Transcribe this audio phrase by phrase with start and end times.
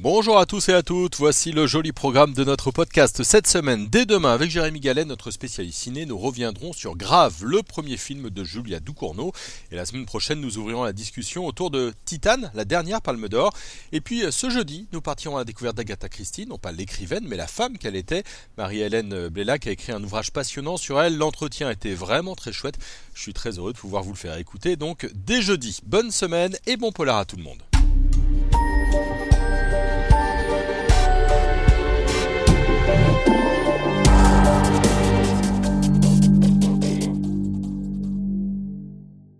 [0.00, 3.88] Bonjour à tous et à toutes, voici le joli programme de notre podcast cette semaine.
[3.88, 8.30] Dès demain, avec Jérémy Gallet, notre spécialiste ciné, nous reviendrons sur Grave, le premier film
[8.30, 9.32] de Julia Ducournau.
[9.72, 13.52] Et la semaine prochaine, nous ouvrirons la discussion autour de Titane, la dernière Palme d'Or.
[13.90, 17.26] Et puis euh, ce jeudi, nous partirons à la découverte d'Agatha Christie, non pas l'écrivaine,
[17.26, 18.22] mais la femme qu'elle était.
[18.56, 21.16] Marie-Hélène Blélac a écrit un ouvrage passionnant sur elle.
[21.16, 22.78] L'entretien était vraiment très chouette.
[23.14, 24.76] Je suis très heureux de pouvoir vous le faire écouter.
[24.76, 27.67] Donc dès jeudi, bonne semaine et bon polar à tout le monde.